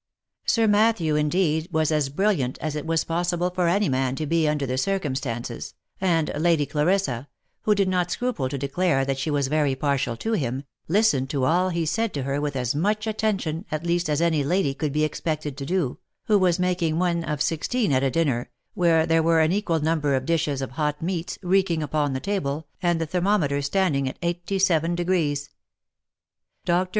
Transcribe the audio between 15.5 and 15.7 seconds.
to